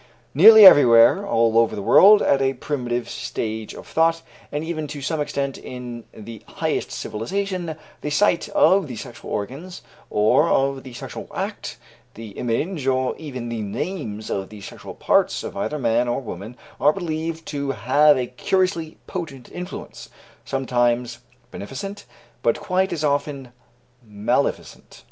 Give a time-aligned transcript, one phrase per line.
[0.33, 4.99] Nearly everywhere all over the world at a primitive stage of thought, and even to
[4.99, 10.93] some extent in the highest civilization, the sight of the sexual organs or of the
[10.93, 11.77] sexual act,
[12.15, 16.57] the image or even the names of the sexual parts of either man or woman,
[16.79, 20.09] are believed to have a curiously potent influence,
[20.45, 21.19] sometimes
[21.51, 22.05] beneficent,
[22.41, 23.51] but quite as often
[24.03, 24.99] maleficent.